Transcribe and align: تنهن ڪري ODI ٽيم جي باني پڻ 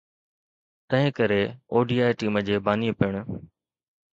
تنهن 0.89 1.13
ڪري 1.17 1.41
ODI 1.79 2.09
ٽيم 2.19 2.35
جي 2.47 2.55
باني 2.65 2.89
پڻ 2.99 3.11